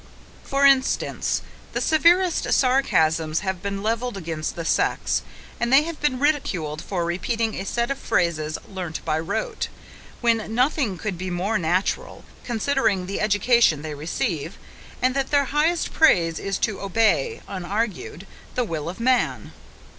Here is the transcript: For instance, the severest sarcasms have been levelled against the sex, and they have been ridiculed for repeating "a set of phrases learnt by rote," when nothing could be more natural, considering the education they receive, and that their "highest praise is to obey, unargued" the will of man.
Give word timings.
For 0.43 0.65
instance, 0.65 1.43
the 1.73 1.79
severest 1.79 2.51
sarcasms 2.51 3.41
have 3.41 3.61
been 3.61 3.83
levelled 3.83 4.17
against 4.17 4.55
the 4.55 4.65
sex, 4.65 5.21
and 5.59 5.71
they 5.71 5.83
have 5.83 6.01
been 6.01 6.17
ridiculed 6.17 6.81
for 6.81 7.05
repeating 7.05 7.53
"a 7.53 7.65
set 7.67 7.91
of 7.91 7.99
phrases 7.99 8.57
learnt 8.67 9.05
by 9.05 9.19
rote," 9.19 9.67
when 10.19 10.55
nothing 10.55 10.97
could 10.97 11.19
be 11.19 11.29
more 11.29 11.59
natural, 11.59 12.25
considering 12.43 13.05
the 13.05 13.21
education 13.21 13.83
they 13.83 13.93
receive, 13.93 14.57
and 15.03 15.15
that 15.15 15.29
their 15.29 15.45
"highest 15.45 15.93
praise 15.93 16.39
is 16.39 16.57
to 16.57 16.81
obey, 16.81 17.41
unargued" 17.47 18.25
the 18.55 18.63
will 18.63 18.89
of 18.89 18.99
man. 18.99 19.51